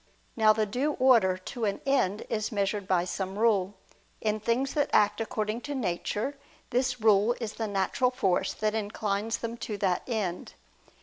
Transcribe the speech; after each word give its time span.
Now 0.35 0.51
the 0.51 0.65
due 0.65 0.93
order 0.93 1.37
to 1.37 1.65
an 1.65 1.79
end 1.85 2.25
is 2.27 2.51
measured 2.51 2.87
by 2.87 3.05
some 3.05 3.37
rule. 3.37 3.75
In 4.19 4.39
things 4.39 4.73
that 4.73 4.89
act 4.91 5.21
according 5.21 5.61
to 5.69 5.75
nature, 5.75 6.39
this 6.71 6.99
rule 6.99 7.35
is 7.39 7.53
the 7.53 7.67
natural 7.67 8.09
force 8.09 8.55
that 8.55 8.73
inclines 8.73 9.37
them 9.37 9.57
to 9.57 9.77
that 9.77 10.01
end. 10.07 10.55